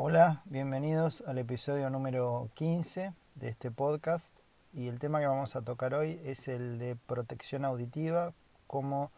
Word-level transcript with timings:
Hola, 0.00 0.42
bienvenidos 0.44 1.24
al 1.26 1.38
episodio 1.38 1.90
número 1.90 2.50
15 2.54 3.14
de 3.34 3.48
este 3.48 3.72
podcast 3.72 4.32
y 4.72 4.86
el 4.86 5.00
tema 5.00 5.18
que 5.18 5.26
vamos 5.26 5.56
a 5.56 5.62
tocar 5.62 5.92
hoy 5.92 6.20
es 6.24 6.46
el 6.46 6.78
de 6.78 6.94
protección 6.94 7.64
auditiva, 7.64 8.32
cómo 8.68 9.10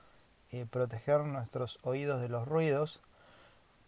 eh, 0.50 0.64
proteger 0.64 1.20
nuestros 1.20 1.78
oídos 1.82 2.22
de 2.22 2.30
los 2.30 2.48
ruidos. 2.48 3.02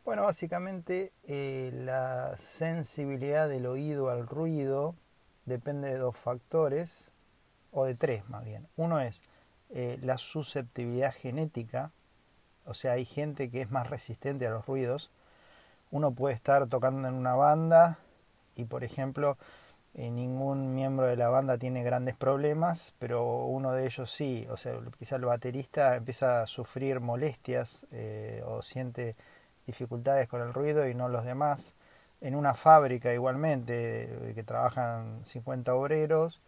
Bueno, 0.04 0.24
básicamente 0.24 1.12
eh, 1.24 1.70
la 1.72 2.36
sensibilidad 2.36 3.48
del 3.48 3.64
oído 3.64 4.10
al 4.10 4.26
ruido 4.26 4.94
depende 5.46 5.88
de 5.88 5.96
dos 5.96 6.18
factores, 6.18 7.10
o 7.70 7.86
de 7.86 7.94
tres 7.94 8.28
más 8.28 8.44
bien. 8.44 8.68
Uno 8.76 9.00
es 9.00 9.22
eh, 9.70 9.98
la 10.02 10.18
susceptibilidad 10.18 11.14
genética, 11.14 11.90
o 12.66 12.74
sea, 12.74 12.92
hay 12.92 13.06
gente 13.06 13.50
que 13.50 13.62
es 13.62 13.70
más 13.70 13.88
resistente 13.88 14.46
a 14.46 14.50
los 14.50 14.66
ruidos. 14.66 15.10
Uno 15.92 16.10
puede 16.10 16.34
estar 16.34 16.66
tocando 16.68 17.06
en 17.06 17.14
una 17.14 17.34
banda 17.34 17.98
y, 18.56 18.64
por 18.64 18.82
ejemplo, 18.82 19.36
eh, 19.94 20.10
ningún 20.10 20.74
miembro 20.74 21.06
de 21.06 21.16
la 21.16 21.28
banda 21.28 21.58
tiene 21.58 21.84
grandes 21.84 22.16
problemas, 22.16 22.94
pero 22.98 23.44
uno 23.44 23.72
de 23.72 23.84
ellos 23.84 24.10
sí. 24.10 24.46
O 24.50 24.56
sea, 24.56 24.72
quizá 24.98 25.16
el 25.16 25.26
baterista 25.26 25.96
empieza 25.96 26.42
a 26.42 26.46
sufrir 26.46 27.00
molestias 27.00 27.86
eh, 27.92 28.42
o 28.46 28.62
siente 28.62 29.16
dificultades 29.66 30.28
con 30.28 30.40
el 30.40 30.54
ruido 30.54 30.88
y 30.88 30.94
no 30.94 31.10
los 31.10 31.26
demás. 31.26 31.74
En 32.22 32.36
una 32.36 32.54
fábrica 32.54 33.12
igualmente, 33.12 34.32
que 34.34 34.42
trabajan 34.44 35.22
50 35.26 35.74
obreros, 35.74 36.40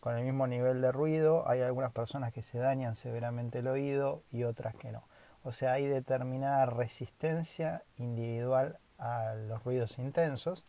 con 0.00 0.16
el 0.16 0.24
mismo 0.24 0.46
nivel 0.46 0.80
de 0.80 0.90
ruido, 0.90 1.46
hay 1.48 1.60
algunas 1.60 1.92
personas 1.92 2.32
que 2.32 2.42
se 2.42 2.58
dañan 2.58 2.94
severamente 2.94 3.58
el 3.58 3.68
oído 3.68 4.22
y 4.32 4.44
otras 4.44 4.74
que 4.74 4.90
no. 4.90 5.02
O 5.42 5.52
sea, 5.52 5.72
hay 5.74 5.86
determinada 5.86 6.64
resistencia 6.64 7.82
individual 7.98 8.78
a 8.98 9.34
los 9.34 9.62
ruidos 9.64 9.98
intensos 9.98 10.64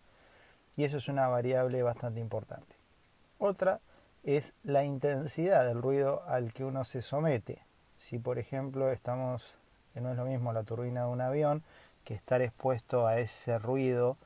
y 0.75 0.83
eso 0.83 0.97
es 0.97 1.07
una 1.07 1.27
variable 1.27 1.83
bastante 1.83 2.19
importante. 2.19 2.75
Otra 3.39 3.79
es 4.23 4.53
la 4.63 4.83
intensidad 4.83 5.65
del 5.65 5.81
ruido 5.81 6.23
al 6.27 6.53
que 6.53 6.65
uno 6.65 6.85
se 6.85 7.01
somete. 7.01 7.63
Si 7.97 8.19
por 8.19 8.39
ejemplo 8.39 8.91
estamos, 8.91 9.55
no 9.95 10.11
es 10.11 10.17
lo 10.17 10.25
mismo 10.25 10.53
la 10.53 10.63
turbina 10.63 11.01
de 11.01 11.07
un 11.07 11.21
avión, 11.21 11.63
que 12.05 12.13
estar 12.13 12.41
expuesto 12.41 13.07
a 13.07 13.19
ese 13.19 13.57
ruido 13.59 14.17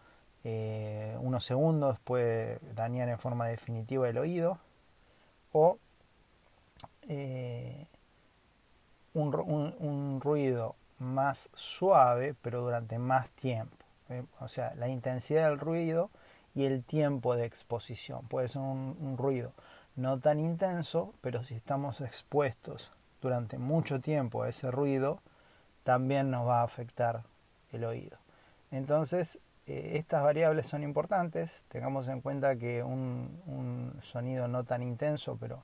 eh, 0.43 1.15
unos 1.21 1.45
segundos 1.45 1.99
puede 1.99 2.59
dañar 2.73 3.09
en 3.09 3.19
forma 3.19 3.47
definitiva 3.47 4.09
el 4.09 4.17
oído, 4.17 4.57
o 5.51 5.77
eh, 7.07 7.85
un, 9.13 10.19
ruido 10.21 10.75
más 10.99 11.49
suave, 11.53 12.35
pero 12.41 12.61
durante 12.61 12.97
más 12.97 13.29
tiempo. 13.31 13.80
¿Eh? 14.11 14.23
O 14.39 14.47
sea, 14.47 14.73
la 14.75 14.87
intensidad 14.87 15.49
del 15.49 15.59
ruido 15.59 16.09
y 16.55 16.65
el 16.65 16.83
tiempo 16.83 17.35
de 17.35 17.45
exposición. 17.45 18.27
Puede 18.27 18.49
ser 18.49 18.61
un, 18.61 19.15
ruido 19.17 19.53
no 19.95 20.19
tan 20.19 20.39
intenso, 20.39 21.13
pero 21.21 21.43
si 21.43 21.53
estamos 21.55 22.01
expuestos 22.01 22.91
durante 23.21 23.57
mucho 23.57 23.99
tiempo 23.99 24.43
a 24.43 24.49
ese 24.49 24.71
ruido, 24.71 25.21
también 25.83 26.31
nos 26.31 26.47
va 26.47 26.61
a 26.61 26.63
afectar 26.63 27.23
el 27.71 27.83
oído. 27.83 28.17
Entonces, 28.71 29.37
eh, 29.67 29.93
estas 29.95 30.23
variables 30.23 30.67
son 30.67 30.83
importantes. 30.83 31.61
Tengamos 31.67 32.07
en 32.07 32.21
cuenta 32.21 32.55
que 32.55 32.83
un, 32.83 33.99
sonido 34.01 34.47
no 34.47 34.63
tan 34.63 34.81
intenso, 34.81 35.37
pero 35.39 35.63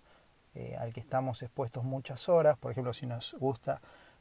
eh, 0.55 0.75
al 0.79 0.93
que 0.93 0.99
estamos 0.99 1.41
expuestos 1.41 1.83
muchas 1.83 2.27
horas, 2.29 2.57
por 2.57 2.71
ejemplo, 2.71 2.93
si 2.93 3.05
nos 3.05 3.33
gusta 3.39 3.77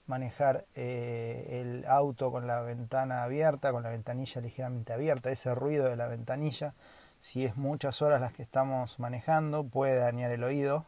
manejar 0.06 0.64
eh, 0.74 1.60
el 1.60 1.84
auto 1.86 2.30
con 2.30 2.46
la 2.46 2.60
ventana 2.60 3.24
abierta, 3.24 3.72
con 3.72 3.82
la 3.82 3.90
ventanilla 3.90 4.40
ligeramente 4.40 4.92
abierta, 4.92 5.30
ese 5.30 5.54
ruido 5.54 5.86
de 5.86 5.96
la 5.96 6.06
ventanilla, 6.06 6.72
si 7.20 7.44
es 7.44 7.56
muchas 7.56 8.02
horas 8.02 8.20
las 8.20 8.32
que 8.32 8.42
estamos 8.42 8.98
manejando, 8.98 9.64
puede 9.64 9.96
dañar 9.96 10.30
el 10.30 10.44
oído. 10.44 10.86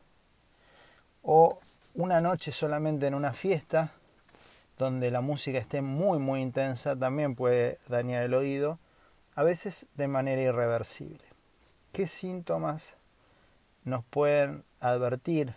O 1.23 1.59
una 1.95 2.21
noche 2.21 2.53
solamente 2.53 3.07
en 3.07 3.15
una 3.15 3.33
fiesta, 3.33 3.93
donde 4.79 5.11
la 5.11 5.21
música 5.21 5.59
esté 5.59 5.83
muy 5.83 6.19
muy 6.19 6.41
intensa, 6.41 6.95
también 6.95 7.35
puede 7.35 7.79
dañar 7.89 8.23
el 8.23 8.35
oído, 8.35 8.79
a 9.35 9.43
veces 9.43 9.87
de 9.97 10.09
manera 10.09 10.41
irreversible. 10.41 11.25
¿Qué 11.93 12.07
síntomas 12.07 12.95
nos 13.85 14.05
pueden 14.05 14.63
advertir 14.81 15.55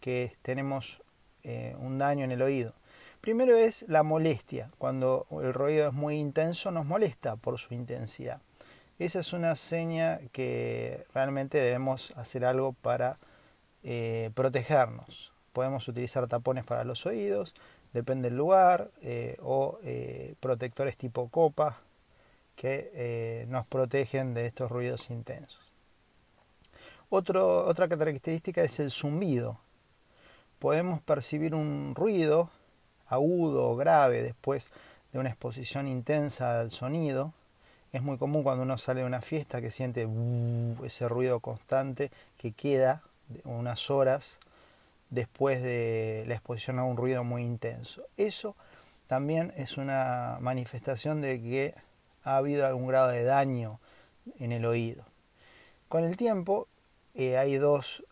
que 0.00 0.36
tenemos 0.42 1.02
eh, 1.42 1.76
un 1.78 1.98
daño 1.98 2.24
en 2.24 2.32
el 2.32 2.40
oído? 2.40 2.72
Primero 3.20 3.56
es 3.56 3.82
la 3.88 4.02
molestia. 4.02 4.70
Cuando 4.78 5.26
el 5.42 5.52
ruido 5.52 5.88
es 5.88 5.94
muy 5.94 6.16
intenso 6.16 6.70
nos 6.70 6.86
molesta 6.86 7.36
por 7.36 7.58
su 7.58 7.74
intensidad. 7.74 8.40
Esa 8.98 9.20
es 9.20 9.32
una 9.32 9.54
seña 9.56 10.20
que 10.32 11.04
realmente 11.14 11.58
debemos 11.58 12.12
hacer 12.16 12.44
algo 12.44 12.72
para 12.72 13.16
eh, 13.82 14.30
protegernos. 14.34 15.32
Podemos 15.52 15.86
utilizar 15.88 16.26
tapones 16.26 16.64
para 16.64 16.84
los 16.84 17.06
oídos, 17.06 17.54
depende 17.92 18.28
del 18.28 18.38
lugar, 18.38 18.90
eh, 19.02 19.36
o 19.40 19.78
eh, 19.84 20.34
protectores 20.40 20.96
tipo 20.96 21.28
copa 21.28 21.78
que 22.56 23.46
nos 23.48 23.68
protegen 23.68 24.34
de 24.34 24.46
estos 24.46 24.68
ruidos 24.68 25.10
intensos. 25.10 25.72
otra 27.08 27.88
característica 27.88 28.62
es 28.62 28.80
el 28.80 28.90
zumbido. 28.90 29.60
Podemos 30.58 31.00
percibir 31.00 31.54
un 31.54 31.94
ruido 31.94 32.50
agudo 33.08 33.68
o 33.68 33.76
grave 33.76 34.22
después 34.22 34.70
de 35.12 35.18
una 35.18 35.30
exposición 35.30 35.88
intensa 35.88 36.60
al 36.60 36.70
sonido. 36.70 37.32
Es 37.92 38.02
muy 38.02 38.18
común 38.18 38.42
cuando 38.42 38.62
uno 38.62 38.78
sale 38.78 39.00
de 39.00 39.06
una 39.06 39.22
fiesta 39.22 39.60
que 39.60 39.70
siente 39.70 40.06
ese 40.84 41.08
ruido 41.08 41.40
constante 41.40 42.10
que 42.36 42.52
queda 42.52 43.02
unas 43.44 43.90
horas 43.90 44.38
después 45.10 45.62
de 45.62 46.24
la 46.26 46.34
exposición 46.34 46.78
a 46.78 46.84
un 46.84 46.96
ruido 46.96 47.24
muy 47.24 47.42
intenso. 47.42 48.02
Eso 48.16 48.54
también 49.06 49.54
es 49.56 49.78
una 49.78 50.36
manifestación 50.40 51.22
de 51.22 51.40
que 51.40 51.74
ha 52.24 52.36
habido 52.36 52.66
algún 52.66 52.88
grado 52.88 53.08
de 53.08 53.24
daño 53.24 53.80
en 54.38 54.52
el 54.52 54.66
oído. 54.66 55.04
Con 55.88 56.04
el 56.04 56.18
tiempo 56.18 56.68
eh, 57.14 57.38
hay 57.38 57.56
dos 57.56 58.04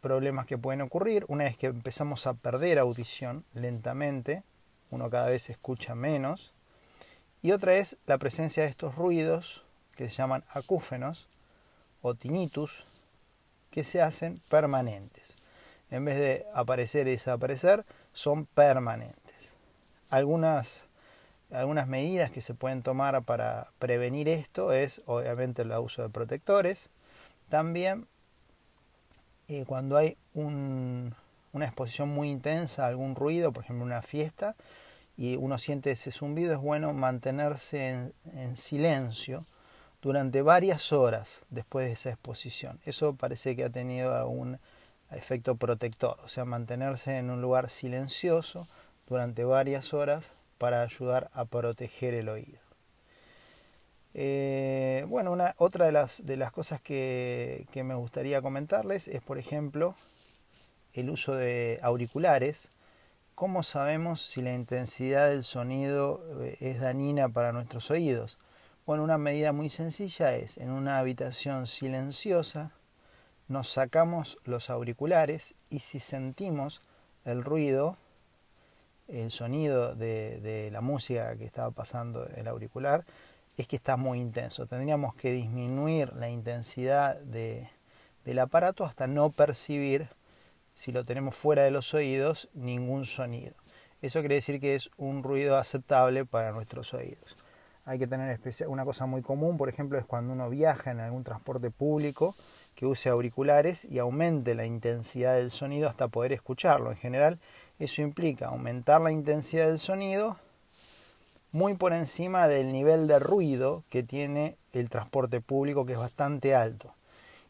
problemas 0.00 0.46
que 0.46 0.58
pueden 0.58 0.80
ocurrir. 0.80 1.24
Una 1.28 1.46
es 1.46 1.56
que 1.56 1.66
empezamos 1.66 2.26
a 2.26 2.34
perder 2.34 2.78
audición 2.78 3.44
lentamente, 3.54 4.42
uno 4.90 5.10
cada 5.10 5.28
vez 5.28 5.50
escucha 5.50 5.94
menos. 5.94 6.52
Y 7.42 7.52
otra 7.52 7.74
es 7.76 7.96
la 8.06 8.18
presencia 8.18 8.64
de 8.64 8.68
estos 8.68 8.94
ruidos 8.96 9.62
que 9.94 10.08
se 10.08 10.16
llaman 10.16 10.44
acúfenos 10.50 11.28
o 12.02 12.14
tinnitus, 12.14 12.84
que 13.70 13.84
se 13.84 14.02
hacen 14.02 14.40
permanentes. 14.48 15.34
En 15.90 16.04
vez 16.04 16.18
de 16.18 16.46
aparecer 16.54 17.06
y 17.08 17.12
desaparecer, 17.12 17.84
son 18.12 18.46
permanentes. 18.46 19.52
Algunas, 20.10 20.82
algunas 21.50 21.86
medidas 21.86 22.30
que 22.30 22.42
se 22.42 22.54
pueden 22.54 22.82
tomar 22.82 23.22
para 23.22 23.68
prevenir 23.78 24.28
esto 24.28 24.72
es 24.72 25.02
obviamente 25.06 25.62
el 25.62 25.72
uso 25.72 26.02
de 26.02 26.08
protectores. 26.08 26.90
También 27.48 28.06
eh, 29.48 29.64
cuando 29.66 29.96
hay 29.96 30.16
una 30.34 31.64
exposición 31.64 32.10
muy 32.10 32.30
intensa 32.30 32.86
algún 32.86 33.14
ruido, 33.14 33.50
por 33.52 33.64
ejemplo 33.64 33.84
una 33.84 34.02
fiesta, 34.02 34.54
y 35.16 35.36
uno 35.36 35.58
siente 35.58 35.90
ese 35.90 36.12
zumbido, 36.12 36.52
es 36.52 36.60
bueno 36.60 36.92
mantenerse 36.92 38.12
en, 38.34 38.56
silencio 38.56 39.44
durante 40.00 40.42
varias 40.42 40.92
horas 40.92 41.40
después 41.50 41.86
de 41.86 41.92
esa 41.92 42.10
exposición. 42.10 42.78
Eso 42.84 43.14
parece 43.14 43.56
que 43.56 43.64
ha 43.64 43.70
tenido 43.70 44.28
un 44.28 44.58
efecto 45.10 45.56
protector, 45.56 46.18
o 46.24 46.28
sea, 46.28 46.44
mantenerse 46.44 47.16
en 47.16 47.30
un 47.30 47.40
lugar 47.40 47.70
silencioso 47.70 48.68
durante 49.08 49.44
varias 49.44 49.94
horas 49.94 50.30
para 50.58 50.82
ayudar 50.82 51.30
a 51.32 51.46
proteger 51.46 52.14
el 52.14 52.28
oído. 52.28 52.67
Eh, 54.14 55.04
bueno, 55.08 55.32
una, 55.32 55.54
otra 55.58 55.86
de 55.86 55.92
las, 55.92 56.24
de 56.24 56.36
las 56.36 56.50
cosas 56.50 56.80
que, 56.80 57.66
que 57.72 57.84
me 57.84 57.94
gustaría 57.94 58.42
comentarles 58.42 59.06
es, 59.08 59.22
por 59.22 59.38
ejemplo, 59.38 59.94
el 60.94 61.10
uso 61.10 61.34
de 61.34 61.78
auriculares. 61.82 62.70
¿Cómo 63.34 63.62
sabemos 63.62 64.22
si 64.22 64.42
la 64.42 64.52
intensidad 64.52 65.30
del 65.30 65.44
sonido 65.44 66.24
eh, 66.40 66.56
es 66.60 66.80
dañina 66.80 67.28
para 67.28 67.52
nuestros 67.52 67.90
oídos? 67.90 68.38
Bueno, 68.84 69.04
una 69.04 69.18
medida 69.18 69.52
muy 69.52 69.70
sencilla 69.70 70.34
es, 70.34 70.56
en 70.56 70.70
una 70.70 70.98
habitación 70.98 71.66
silenciosa, 71.66 72.72
nos 73.46 73.70
sacamos 73.70 74.38
los 74.44 74.70
auriculares 74.70 75.54
y 75.70 75.80
si 75.80 76.00
sentimos 76.00 76.82
el 77.24 77.44
ruido, 77.44 77.96
el 79.06 79.30
sonido 79.30 79.94
de, 79.94 80.40
de 80.40 80.70
la 80.70 80.80
música 80.80 81.36
que 81.36 81.44
estaba 81.44 81.70
pasando 81.70 82.26
el 82.26 82.48
auricular, 82.48 83.04
es 83.58 83.66
que 83.66 83.76
está 83.76 83.96
muy 83.96 84.20
intenso. 84.20 84.66
Tendríamos 84.66 85.14
que 85.16 85.32
disminuir 85.32 86.12
la 86.14 86.30
intensidad 86.30 87.18
de, 87.20 87.68
del 88.24 88.38
aparato 88.38 88.84
hasta 88.84 89.08
no 89.08 89.30
percibir, 89.30 90.08
si 90.74 90.92
lo 90.92 91.04
tenemos 91.04 91.34
fuera 91.34 91.64
de 91.64 91.72
los 91.72 91.92
oídos, 91.92 92.48
ningún 92.54 93.04
sonido. 93.04 93.54
Eso 94.00 94.20
quiere 94.20 94.36
decir 94.36 94.60
que 94.60 94.76
es 94.76 94.90
un 94.96 95.24
ruido 95.24 95.58
aceptable 95.58 96.24
para 96.24 96.52
nuestros 96.52 96.94
oídos. 96.94 97.36
hay 97.84 97.98
que 97.98 98.06
tener 98.06 98.30
especial, 98.30 98.68
una 98.68 98.84
cosa 98.84 99.06
muy 99.06 99.22
común, 99.22 99.56
por 99.56 99.68
ejemplo, 99.68 99.98
es 99.98 100.04
cuando 100.04 100.34
uno 100.34 100.48
viaja 100.48 100.92
en 100.92 101.00
algún 101.00 101.24
transporte 101.24 101.70
público 101.70 102.36
que 102.76 102.86
use 102.86 103.08
auriculares 103.08 103.84
y 103.86 103.98
aumente 103.98 104.54
la 104.54 104.66
intensidad 104.66 105.34
del 105.34 105.50
sonido 105.50 105.88
hasta 105.88 106.06
poder 106.06 106.32
escucharlo. 106.32 106.92
En 106.92 106.96
general, 106.98 107.40
eso 107.80 108.02
implica 108.02 108.48
aumentar 108.48 109.00
la 109.00 109.10
intensidad 109.10 109.66
del 109.66 109.80
sonido 109.80 110.36
muy 111.52 111.74
por 111.74 111.92
encima 111.92 112.48
del 112.48 112.72
nivel 112.72 113.06
de 113.06 113.18
ruido 113.18 113.84
que 113.90 114.02
tiene 114.02 114.56
el 114.72 114.90
transporte 114.90 115.40
público, 115.40 115.86
que 115.86 115.92
es 115.92 115.98
bastante 115.98 116.54
alto. 116.54 116.94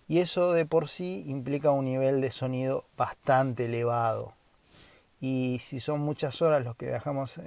Y 0.09 0.21
eso 0.21 0.53
de 0.53 0.65
por 0.65 0.89
sí 0.89 1.25
implica 1.27 1.71
un 1.71 1.85
nivel 1.85 2.21
de 2.21 2.31
sonido 2.31 2.85
bastante 2.97 3.67
elevado. 3.67 4.33
Y 5.21 5.61
si 5.63 5.81
son 5.81 6.01
muchas 6.01 6.41
horas 6.43 6.65
los 6.65 6.77
que 6.77 6.87
viajamos, 6.87 7.41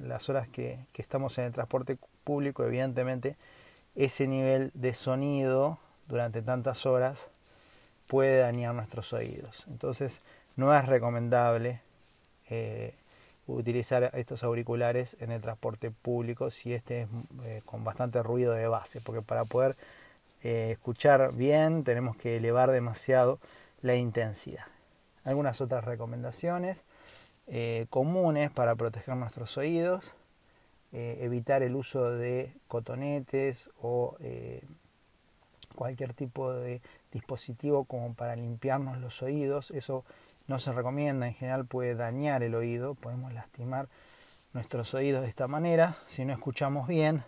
las 0.00 0.28
horas 0.28 0.48
que, 0.48 0.78
que 0.92 1.02
estamos 1.02 1.36
en 1.38 1.44
el 1.44 1.52
transporte 1.52 1.98
público, 2.24 2.64
evidentemente 2.64 3.36
ese 3.96 4.28
nivel 4.28 4.70
de 4.74 4.94
sonido 4.94 5.78
durante 6.06 6.42
tantas 6.42 6.86
horas 6.86 7.28
puede 8.06 8.38
dañar 8.38 8.74
nuestros 8.74 9.12
oídos. 9.12 9.64
Entonces 9.68 10.20
no 10.54 10.74
es 10.74 10.86
recomendable 10.86 11.80
eh, 12.48 12.94
utilizar 13.46 14.10
estos 14.14 14.42
auriculares 14.42 15.16
en 15.20 15.30
el 15.30 15.40
transporte 15.40 15.90
público 15.90 16.50
si 16.50 16.74
este 16.74 17.02
es 17.02 17.08
eh, 17.44 17.62
con 17.64 17.84
bastante 17.84 18.22
ruido 18.22 18.52
de 18.52 18.66
base, 18.68 19.00
porque 19.00 19.22
para 19.22 19.44
poder 19.44 19.76
eh, 20.42 20.70
escuchar 20.72 21.34
bien 21.34 21.84
tenemos 21.84 22.16
que 22.16 22.36
elevar 22.36 22.70
demasiado 22.70 23.38
la 23.82 23.94
intensidad. 23.94 24.64
Algunas 25.24 25.60
otras 25.60 25.84
recomendaciones 25.84 26.84
comunes 27.90 28.50
para 28.50 28.74
proteger 28.74 29.14
nuestros 29.14 29.56
oídos, 29.56 30.02
evitar 30.90 31.62
el 31.62 31.76
uso 31.76 32.10
de 32.10 32.52
cotonetes 32.66 33.70
o 33.80 34.16
cualquier 35.76 36.12
tipo 36.12 36.52
de 36.52 36.80
dispositivo 37.12 37.84
como 37.84 38.14
para 38.14 38.34
limpiarnos 38.34 38.98
los 38.98 39.22
oídos, 39.22 39.70
eso 39.70 40.04
no 40.48 40.58
se 40.58 40.72
recomienda, 40.72 41.26
en 41.26 41.34
general 41.34 41.66
puede 41.66 41.94
dañar 41.94 42.42
el 42.42 42.54
oído, 42.54 42.94
podemos 42.94 43.32
lastimar 43.32 43.88
nuestros 44.52 44.94
oídos 44.94 45.22
de 45.22 45.28
esta 45.28 45.48
manera. 45.48 45.96
Si 46.08 46.24
no 46.24 46.32
escuchamos 46.32 46.88
bien, 46.88 47.24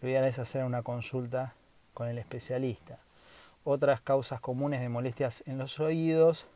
lo 0.00 0.08
ideal 0.08 0.24
es 0.24 0.38
hacer 0.38 0.64
una 0.64 0.82
consulta 0.82 1.54
con 1.94 2.08
el 2.08 2.18
especialista. 2.18 2.98
Otras 3.64 4.00
causas 4.00 4.40
comunes 4.40 4.80
de 4.80 4.88
molestias 4.88 5.42
en 5.46 5.58
los 5.58 5.78
oídos 5.78 6.46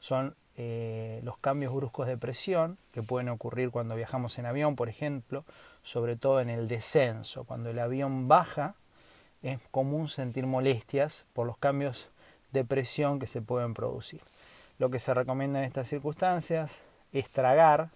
son 0.00 0.34
eh, 0.56 1.20
los 1.22 1.38
cambios 1.38 1.72
bruscos 1.72 2.08
de 2.08 2.16
presión 2.16 2.78
que 2.92 3.02
pueden 3.02 3.28
ocurrir 3.28 3.70
cuando 3.70 3.94
viajamos 3.94 4.38
en 4.38 4.46
avión, 4.46 4.74
por 4.74 4.88
ejemplo, 4.88 5.44
sobre 5.82 6.16
todo 6.16 6.40
en 6.40 6.50
el 6.50 6.66
descenso. 6.66 7.44
Cuando 7.44 7.70
el 7.70 7.78
avión 7.78 8.26
baja, 8.26 8.74
es 9.42 9.60
común 9.70 10.08
sentir 10.08 10.46
molestias 10.46 11.26
por 11.32 11.46
los 11.46 11.58
cambios 11.58 12.08
de 12.52 12.64
presión 12.64 13.20
que 13.20 13.26
se 13.26 13.40
pueden 13.40 13.74
producir. 13.74 14.20
Lo 14.78 14.90
que 14.90 15.00
se 15.00 15.12
recomienda 15.12 15.58
en 15.58 15.64
estas 15.64 15.88
circunstancias 15.88 16.78
es 17.12 17.28
tragar 17.30 17.90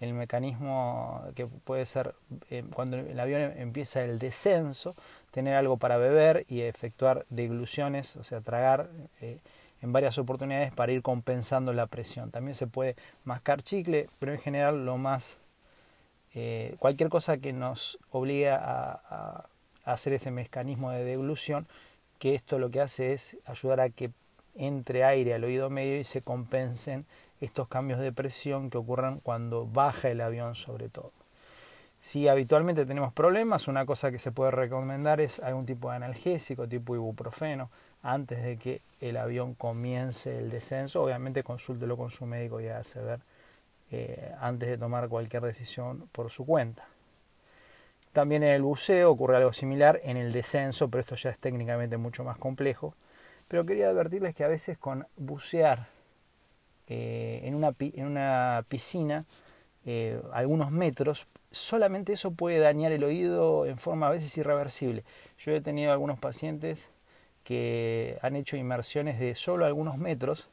el 0.00 0.14
mecanismo 0.14 1.22
que 1.36 1.46
puede 1.46 1.86
ser 1.86 2.14
eh, 2.50 2.64
cuando 2.74 2.96
el 2.96 3.20
avión 3.20 3.40
empieza 3.56 4.02
el 4.02 4.18
descenso, 4.18 4.94
tener 5.30 5.54
algo 5.54 5.76
para 5.76 5.96
beber 5.96 6.44
y 6.48 6.62
efectuar 6.62 7.24
degluciones, 7.30 8.16
o 8.16 8.24
sea, 8.24 8.40
tragar 8.40 8.88
eh, 9.20 9.38
en 9.80 9.92
varias 9.92 10.18
oportunidades 10.18 10.74
para 10.74 10.90
ir 10.90 11.02
compensando 11.02 11.72
la 11.72 11.86
presión. 11.86 12.30
También 12.30 12.56
se 12.56 12.66
puede 12.66 12.96
mascar 13.24 13.62
chicle, 13.62 14.08
pero 14.18 14.32
en 14.32 14.40
general 14.40 14.84
lo 14.84 14.98
más, 14.98 15.36
eh, 16.34 16.74
cualquier 16.78 17.08
cosa 17.08 17.38
que 17.38 17.52
nos 17.52 17.98
obligue 18.10 18.50
a, 18.50 18.58
a 18.64 19.44
hacer 19.84 20.14
ese 20.14 20.30
mecanismo 20.30 20.90
de 20.90 21.04
deglución, 21.04 21.68
que 22.18 22.34
esto 22.34 22.58
lo 22.58 22.70
que 22.70 22.80
hace 22.80 23.12
es 23.12 23.36
ayudar 23.46 23.80
a 23.80 23.90
que 23.90 24.10
entre 24.54 25.04
aire 25.04 25.34
al 25.34 25.44
oído 25.44 25.70
medio 25.70 25.98
y 25.98 26.04
se 26.04 26.22
compensen 26.22 27.06
estos 27.40 27.68
cambios 27.68 28.00
de 28.00 28.12
presión 28.12 28.70
que 28.70 28.78
ocurran 28.78 29.20
cuando 29.20 29.66
baja 29.66 30.10
el 30.10 30.20
avión 30.20 30.54
sobre 30.54 30.88
todo. 30.88 31.12
Si 32.02 32.26
habitualmente 32.26 32.84
tenemos 32.84 33.12
problemas, 33.12 33.68
una 33.68 33.86
cosa 33.86 34.10
que 34.10 34.18
se 34.18 34.32
puede 34.32 34.50
recomendar 34.50 35.20
es 35.20 35.38
algún 35.38 35.66
tipo 35.66 35.90
de 35.90 35.96
analgésico 35.96 36.68
tipo 36.68 36.96
ibuprofeno 36.96 37.70
antes 38.02 38.42
de 38.42 38.58
que 38.58 38.82
el 39.00 39.16
avión 39.16 39.54
comience 39.54 40.36
el 40.38 40.50
descenso. 40.50 41.02
Obviamente 41.02 41.44
consúltelo 41.44 41.96
con 41.96 42.10
su 42.10 42.26
médico 42.26 42.60
y 42.60 42.66
hágase 42.66 43.00
ver 43.00 43.20
eh, 43.92 44.34
antes 44.40 44.68
de 44.68 44.78
tomar 44.78 45.08
cualquier 45.08 45.42
decisión 45.42 46.08
por 46.10 46.30
su 46.30 46.44
cuenta. 46.44 46.84
También 48.12 48.42
en 48.42 48.50
el 48.50 48.62
buceo 48.62 49.10
ocurre 49.10 49.36
algo 49.36 49.52
similar 49.52 50.00
en 50.02 50.16
el 50.16 50.32
descenso, 50.32 50.88
pero 50.88 51.00
esto 51.00 51.14
ya 51.14 51.30
es 51.30 51.38
técnicamente 51.38 51.96
mucho 51.96 52.24
más 52.24 52.36
complejo. 52.36 52.94
Pero 53.52 53.66
quería 53.66 53.90
advertirles 53.90 54.34
que 54.34 54.44
a 54.44 54.48
veces 54.48 54.78
con 54.78 55.06
bucear 55.18 55.86
eh, 56.86 57.42
en, 57.44 57.54
una, 57.54 57.74
en, 57.78 58.06
una, 58.06 58.64
piscina 58.66 59.26
eh, 59.84 60.18
algunos 60.32 60.70
metros, 60.70 61.26
solamente 61.50 62.14
eso 62.14 62.30
puede 62.30 62.60
dañar 62.60 62.92
el 62.92 63.04
oído 63.04 63.66
en 63.66 63.76
forma 63.76 64.06
a 64.06 64.10
veces 64.10 64.38
irreversible. 64.38 65.04
Yo 65.36 65.52
he 65.52 65.60
tenido 65.60 65.92
algunos 65.92 66.18
pacientes 66.18 66.88
que 67.44 68.18
han 68.22 68.36
hecho 68.36 68.56
inmersiones 68.56 69.20
de 69.20 69.34
solo 69.34 69.66
algunos 69.66 69.98
metros 69.98 70.48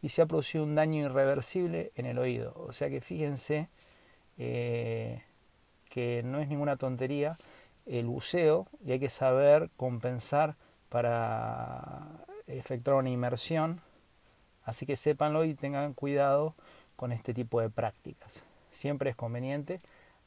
y 0.00 0.10
se 0.10 0.22
ha 0.22 0.26
producido 0.26 0.62
un 0.62 0.76
daño 0.76 1.06
irreversible 1.06 1.90
en 1.96 2.06
el 2.06 2.20
oído. 2.20 2.54
O 2.54 2.72
sea 2.72 2.88
que 2.88 3.00
fíjense 3.00 3.68
eh, 4.38 5.24
que 5.90 6.22
no 6.24 6.38
es 6.38 6.46
ninguna 6.46 6.76
tontería 6.76 7.36
el 7.84 8.06
buceo 8.06 8.68
y 8.86 8.92
hay 8.92 9.00
que 9.00 9.10
saber 9.10 9.70
compensar 9.76 10.54
para 10.88 12.24
efectuar 12.46 12.96
una 12.96 13.10
inmersión. 13.10 13.80
Así 14.64 14.86
que 14.86 14.96
sépanlo 14.96 15.44
y 15.44 15.54
tengan 15.54 15.92
cuidado 15.94 16.54
con 16.96 17.12
este 17.12 17.34
tipo 17.34 17.60
de 17.60 17.70
prácticas. 17.70 18.42
Siempre 18.72 19.10
es 19.10 19.16
conveniente 19.16 19.78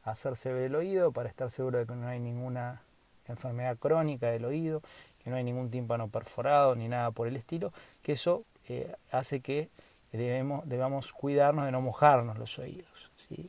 hacerse 0.03 0.53
ver 0.53 0.63
el 0.63 0.75
oído 0.75 1.11
para 1.11 1.29
estar 1.29 1.51
seguro 1.51 1.79
de 1.79 1.85
que 1.85 1.95
no 1.95 2.07
hay 2.07 2.19
ninguna 2.19 2.81
enfermedad 3.27 3.77
crónica 3.77 4.27
del 4.27 4.45
oído, 4.45 4.81
que 5.23 5.29
no 5.29 5.35
hay 5.35 5.43
ningún 5.43 5.69
tímpano 5.69 6.07
perforado 6.07 6.75
ni 6.75 6.87
nada 6.87 7.11
por 7.11 7.27
el 7.27 7.35
estilo, 7.35 7.73
que 8.03 8.13
eso 8.13 8.45
eh, 8.69 8.95
hace 9.11 9.41
que 9.41 9.69
debemos, 10.11 10.67
debamos 10.67 11.11
cuidarnos 11.11 11.65
de 11.65 11.71
no 11.71 11.81
mojarnos 11.81 12.37
los 12.37 12.57
oídos. 12.59 12.87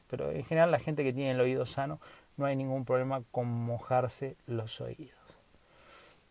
Pero 0.09 0.33
en 0.33 0.45
general 0.45 0.73
la 0.73 0.81
gente 0.81 1.05
que 1.05 1.13
tiene 1.13 1.31
el 1.31 1.41
oído 1.41 1.67
sano 1.67 2.01
no 2.37 2.47
hay 2.47 2.57
ningún 2.57 2.85
problema 2.85 3.23
con 3.31 3.47
mojarse 3.47 4.37
los 4.47 4.81
oídos. 4.81 5.18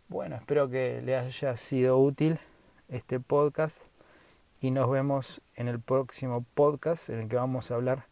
Bueno, 0.09 0.37
espero 0.37 0.69
que 0.69 1.01
le 1.01 1.17
haya 1.17 1.57
sido 1.57 1.97
útil 1.97 2.39
este 2.87 3.19
podcast 3.19 3.81
y 4.61 4.71
nos 4.71 4.89
vemos 4.89 5.41
en 5.55 5.67
el 5.67 5.81
próximo 5.81 6.45
podcast 6.53 7.09
en 7.09 7.19
el 7.19 7.27
que 7.27 7.35
vamos 7.35 7.71
a 7.71 7.75
hablar 7.75 8.05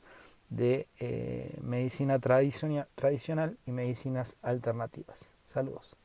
de 0.49 0.87
eh, 0.99 1.57
medicina 1.61 2.19
tradicional 2.19 3.57
y 3.65 3.71
medicinas 3.71 4.35
alternativas. 4.41 5.31
Saludos. 5.45 5.95